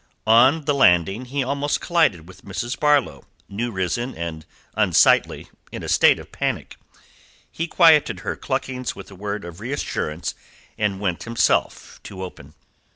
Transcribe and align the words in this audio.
On 0.25 0.65
the 0.65 0.73
landing 0.73 1.25
he 1.25 1.43
almost 1.43 1.79
collided 1.79 2.27
with 2.27 2.43
Mrs. 2.43 2.79
Barlow, 2.79 3.23
new 3.47 3.69
risen 3.71 4.15
and 4.15 4.47
unsightly, 4.73 5.49
in 5.71 5.83
a 5.83 5.87
state 5.87 6.17
of 6.17 6.31
panic. 6.31 6.75
He 7.51 7.67
quieted 7.67 8.21
her 8.21 8.35
cluckings 8.35 8.95
with 8.95 9.11
a 9.11 9.15
word 9.15 9.45
of 9.45 9.59
reassurance, 9.59 10.33
and 10.75 10.99
went 10.99 11.21
himself 11.25 11.99
to 12.05 12.23
open. 12.23 12.55